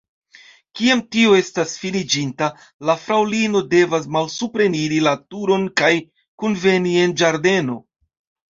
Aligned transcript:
Kiam 0.77 1.01
tio 1.15 1.35
estas 1.39 1.73
finiĝinta, 1.81 2.47
la 2.91 2.95
fraŭlinoj 3.03 3.63
devas 3.75 4.09
malsupreniri 4.17 4.99
la 5.09 5.15
turon 5.21 5.69
kaj 5.83 5.91
kunveni 6.45 6.97
en 7.05 7.19
ĝardeno. 7.25 7.79